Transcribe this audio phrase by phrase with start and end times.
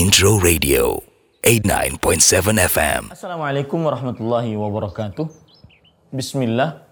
[0.00, 0.96] Intro Radio
[1.44, 3.12] 89.7 FM.
[3.12, 5.28] Assalamualaikum warahmatullahi wabarakatuh.
[6.08, 6.88] Bismillah.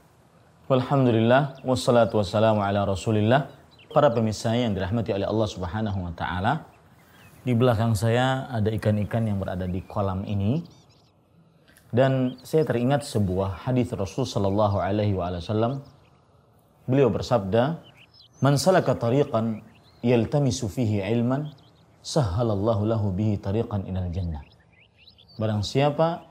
[0.69, 1.65] Walhamdulillah.
[1.65, 3.49] Wassalatu wassalamu ala rasulillah.
[3.97, 6.69] Para pemirsa yang dirahmati oleh Allah subhanahu wa ta'ala.
[7.49, 10.61] Di belakang saya ada ikan-ikan yang berada di kolam ini.
[11.89, 15.81] Dan saya teringat sebuah hadis Rasul sallallahu alaihi wasallam.
[16.85, 17.73] Beliau bersabda,
[18.45, 19.65] "Man salaka tariqan
[20.05, 21.68] yaltamisu fihi ilman,
[22.01, 24.43] sahhalallahu lahu bihi tariqan ilal jannah."
[25.39, 26.27] Barang siapa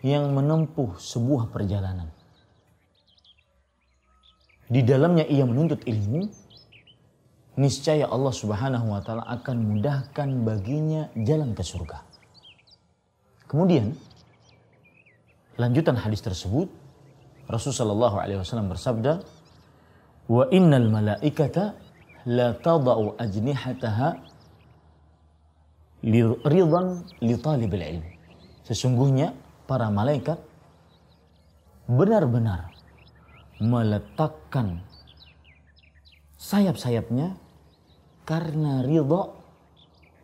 [0.00, 2.08] yang menempuh sebuah perjalanan
[4.70, 6.30] di dalamnya ia menuntut ilmu,
[7.58, 12.06] niscaya Allah Subhanahu wa taala akan mudahkan baginya jalan ke surga.
[13.50, 13.98] Kemudian
[15.58, 16.70] lanjutan hadis tersebut
[17.50, 19.26] Rasulullah Shallallahu alaihi wasallam bersabda,
[20.30, 21.74] "Wa innal malaikata
[22.30, 24.22] la tadau ajnihataha
[26.02, 28.04] ridan li talibil ilm."
[28.64, 29.34] Sesungguhnya
[29.66, 30.38] para malaikat
[31.90, 32.70] benar-benar
[33.60, 34.80] meletakkan
[36.40, 37.36] sayap-sayapnya
[38.24, 39.36] karena ridho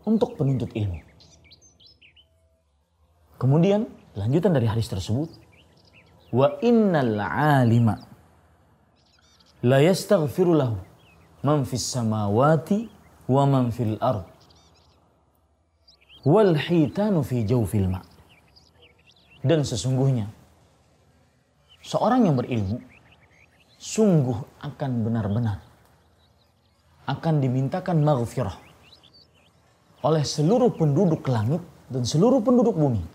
[0.06, 1.02] untuk penuntut ilmu.
[3.36, 3.84] Kemudian
[4.16, 5.28] lanjutan dari hadis tersebut,
[6.32, 8.00] wa innal alima
[9.66, 10.76] la yastaghfiru lahu
[11.42, 12.88] man fis samawati
[13.28, 14.24] wa man fil ard
[16.26, 18.02] wal hitanu fi jawfil ma.
[19.46, 20.26] Dan sesungguhnya
[21.86, 22.82] seorang yang berilmu
[23.78, 24.34] sungguh
[24.66, 25.62] akan benar-benar
[27.06, 28.58] akan dimintakan maghfirah
[30.02, 33.06] oleh seluruh penduduk langit dan seluruh penduduk bumi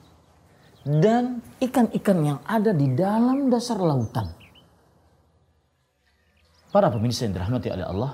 [0.88, 4.32] dan ikan-ikan yang ada di dalam dasar lautan.
[6.72, 8.12] Para pemirsa yang dirahmati oleh Allah,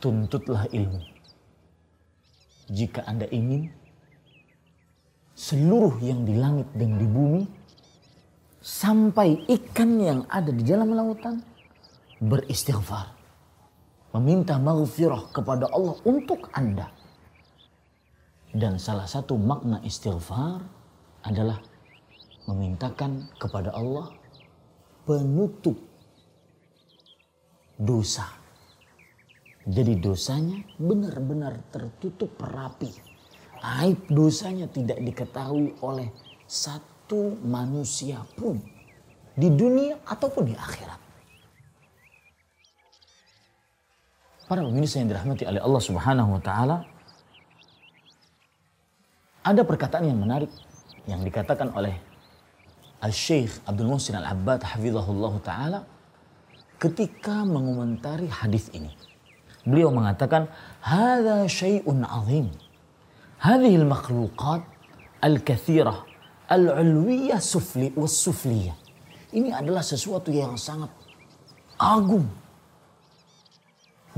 [0.00, 1.00] tuntutlah ilmu.
[2.72, 3.68] Jika Anda ingin
[5.40, 7.48] seluruh yang di langit dan di bumi
[8.60, 11.40] sampai ikan yang ada di dalam lautan
[12.20, 13.16] beristighfar.
[14.12, 16.92] Meminta maghfirah kepada Allah untuk Anda.
[18.52, 20.60] Dan salah satu makna istighfar
[21.24, 21.62] adalah
[22.50, 24.12] memintakan kepada Allah
[25.06, 25.78] penutup
[27.80, 28.26] dosa.
[29.64, 33.09] Jadi dosanya benar-benar tertutup rapi.
[33.60, 36.08] Aib dosanya tidak diketahui oleh
[36.48, 38.56] satu manusia pun
[39.36, 41.00] di dunia ataupun di akhirat.
[44.48, 46.76] Para pemirsa yang dirahmati oleh Allah Subhanahu wa taala,
[49.46, 50.50] ada perkataan yang menarik
[51.06, 51.94] yang dikatakan oleh
[53.00, 55.80] Al-Syeikh Abdul Muhsin Al-Abbad hafizahullah taala
[56.80, 58.92] ketika mengomentari hadis ini.
[59.64, 60.48] Beliau mengatakan,
[60.80, 62.48] "Hadza syai'un 'azim.
[63.40, 64.62] Al-makhluqat
[65.24, 66.04] al-katsirah
[66.52, 68.76] al-'ulwiyyah sufli was-sufliyah."
[69.32, 70.92] Ini adalah sesuatu yang sangat
[71.80, 72.28] agung.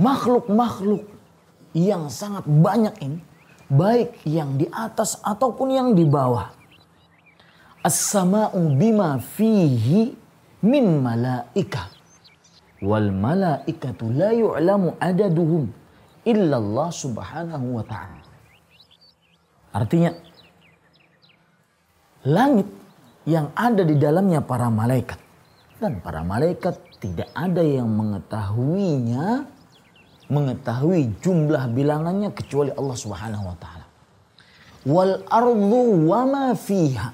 [0.01, 1.05] Makhluk-makhluk
[1.77, 3.21] yang sangat banyak ini
[3.73, 6.53] baik yang di atas ataupun yang di bawah.
[7.83, 10.13] As-sama'u bima fihi
[10.65, 11.89] min malaika.
[12.83, 15.71] Wal malaikatu la yu'lamu adaduhum
[16.27, 18.22] illa Allah subhanahu wa ta'ala.
[19.73, 20.13] Artinya,
[22.29, 22.69] langit
[23.25, 25.19] yang ada di dalamnya para malaikat.
[25.81, 29.49] Dan para malaikat tidak ada yang mengetahuinya
[30.31, 33.87] mengetahui jumlah bilangannya kecuali Allah Subhanahu wa taala.
[34.87, 37.11] Wal ardu wa ma fiha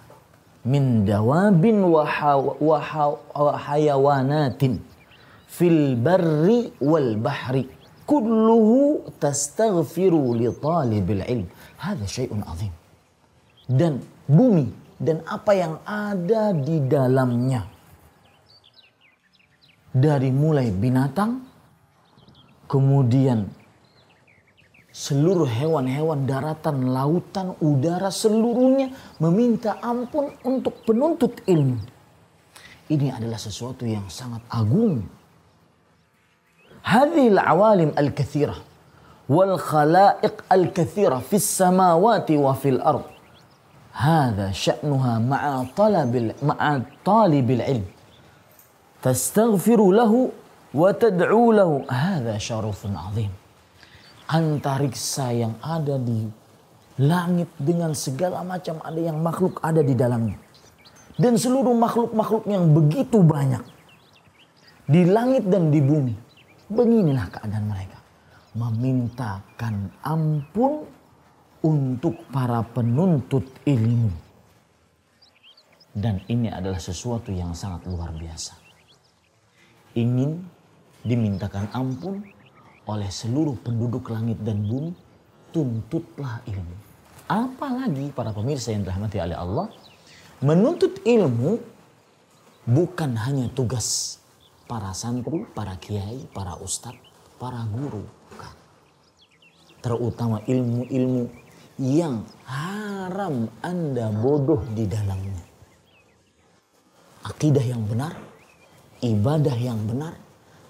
[0.69, 2.05] min dawabin wa,
[2.61, 4.79] wa hayawanatin
[5.49, 7.67] fil barri wal bahri
[9.21, 11.49] tastaghfiru li talibil ilm.
[11.77, 12.73] Hada syai'un azim.
[13.69, 17.69] Dan bumi dan apa yang ada di dalamnya
[19.93, 21.49] dari mulai binatang
[22.69, 23.49] Kemudian
[24.93, 28.93] seluruh hewan-hewan daratan, lautan, udara seluruhnya
[29.25, 31.81] meminta ampun untuk penuntut ilmu.
[32.93, 35.01] Ini adalah sesuatu yang sangat agung.
[36.88, 38.60] Hadhil awalim al-kathirah
[39.32, 43.08] wal khalaiq al-kathirah fis samawati wa fil ard.
[43.94, 47.86] هذا شأنها مع طلب مع طالب العلم
[49.06, 50.34] تستغفر له
[50.74, 53.30] wa tad'u lahu hadza syarufun azim
[54.26, 56.26] antariksa yang ada di
[56.98, 60.38] langit dengan segala macam ada yang makhluk ada di dalamnya
[61.22, 63.62] dan seluruh makhluk-makhluk yang begitu banyak
[64.90, 66.18] di langit dan di bumi
[66.69, 67.99] beginilah keadaan mereka
[68.57, 70.89] memintakan ampun
[71.63, 74.11] untuk para penuntut ilmu.
[75.95, 78.55] Dan ini adalah sesuatu yang sangat luar biasa.
[79.99, 80.39] Ingin
[81.03, 82.23] dimintakan ampun
[82.87, 84.95] oleh seluruh penduduk langit dan bumi,
[85.51, 86.77] tuntutlah ilmu.
[87.29, 89.67] Apalagi para pemirsa yang dirahmati oleh Allah,
[90.41, 91.59] menuntut ilmu
[92.65, 94.19] bukan hanya tugas
[94.69, 97.01] para santri, para kiai, para ustadz,
[97.41, 98.05] para guru.
[98.05, 98.55] Bukan.
[99.81, 101.25] Terutama ilmu-ilmu
[101.81, 105.43] yang haram Anda bodoh di dalamnya.
[107.25, 108.13] Akidah yang benar,
[109.01, 110.15] ibadah yang benar,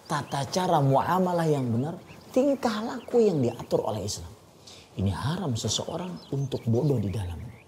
[0.07, 1.99] tata cara muamalah yang benar,
[2.31, 4.31] tingkah laku yang diatur oleh Islam.
[4.99, 7.59] Ini haram seseorang untuk bodoh di dalamnya.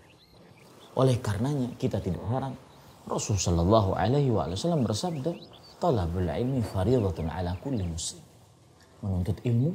[0.99, 2.55] Oleh karenanya kita tidak heran
[3.07, 5.33] Rasulullah Shallallahu Alaihi Wasallam bersabda,
[5.81, 8.23] "Talabul ilmi faridatun ala kulli muslim."
[9.01, 9.73] Menuntut ilmu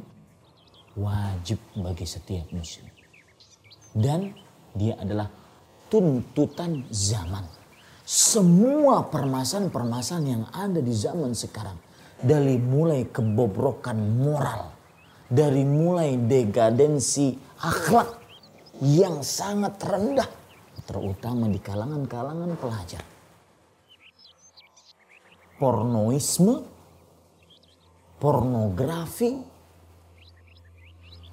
[1.01, 2.87] wajib bagi setiap muslim.
[3.95, 4.31] Dan
[4.75, 5.27] dia adalah
[5.89, 7.47] tuntutan zaman.
[8.05, 11.79] Semua permasalahan-permasalahan yang ada di zaman sekarang.
[12.21, 14.71] Dari mulai kebobrokan moral.
[15.25, 17.33] Dari mulai degadensi
[17.65, 18.21] akhlak
[18.85, 20.29] yang sangat rendah.
[20.85, 23.14] Terutama di kalangan-kalangan pelajar.
[25.55, 26.67] Pornoisme,
[28.19, 29.39] pornografi,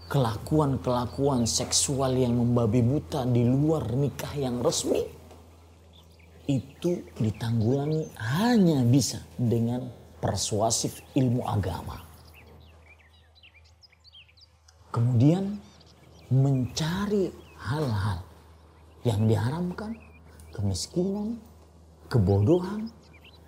[0.07, 5.03] kelakuan-kelakuan seksual yang membabi buta di luar nikah yang resmi?
[6.47, 9.91] Itu ditanggulangi hanya bisa dengan
[10.23, 11.99] persuasif ilmu agama.
[14.95, 15.59] Kemudian
[16.31, 17.27] mencari
[17.59, 18.23] hal-hal
[19.03, 19.99] yang diharamkan,
[20.55, 21.43] kemiskinan,
[22.07, 22.87] kebodohan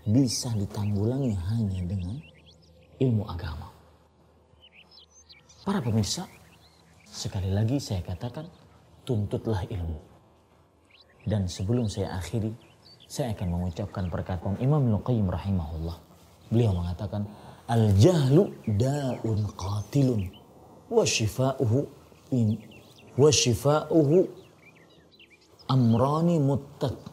[0.05, 2.17] bisa ditanggulangi hanya dengan
[3.01, 3.73] ilmu agama.
[5.65, 6.29] Para pemirsa,
[7.15, 8.51] Sekali lagi saya katakan,
[9.07, 10.03] tuntutlah ilmu.
[11.23, 12.51] Dan sebelum saya akhiri,
[13.07, 15.95] saya akan mengucapkan perkataan Imam Luqayyim rahimahullah.
[16.51, 17.31] Beliau mengatakan,
[17.71, 20.27] Al-jahlu da'un qatilun
[20.91, 21.87] wa shifa'uhu
[22.35, 22.59] in
[23.15, 24.27] wa shifa'uhu
[25.71, 26.43] amrani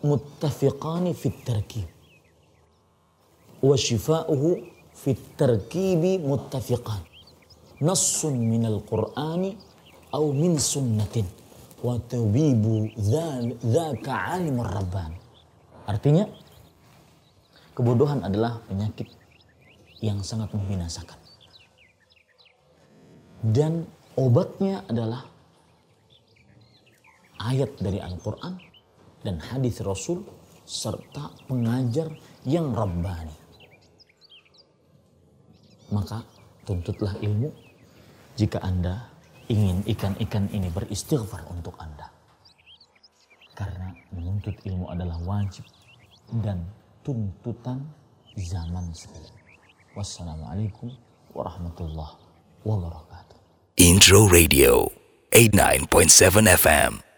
[0.01, 1.87] muttafiqani fit tarkib
[3.61, 4.49] wa shifa'uhu
[4.93, 7.01] fit tarkibi muttafiqan
[7.81, 9.57] nassun minal qur'ani
[10.13, 11.25] au min sunnatin
[11.81, 15.17] wa tabibu dzaka alimur rabban.
[15.89, 16.29] Artinya
[17.73, 19.09] kebodohan adalah penyakit
[20.05, 21.17] yang sangat membinasakan.
[23.41, 25.25] Dan obatnya adalah
[27.41, 28.53] ayat dari Al-Quran
[29.25, 30.21] dan hadis Rasul
[30.61, 32.13] serta pengajar
[32.45, 33.40] yang rabbani.
[35.91, 36.23] Maka
[36.63, 37.51] tuntutlah ilmu
[38.39, 39.11] jika Anda
[39.51, 42.07] ingin ikan-ikan ini beristighfar untuk Anda.
[43.51, 45.67] Karena menuntut ilmu adalah wajib
[46.39, 46.63] dan
[47.03, 47.83] tuntutan
[48.39, 49.35] zaman sekarang.
[49.91, 50.95] Wassalamualaikum
[51.35, 52.15] warahmatullahi
[52.63, 53.37] wabarakatuh.
[53.75, 54.87] Intro Radio
[55.35, 57.10] 89.7 FM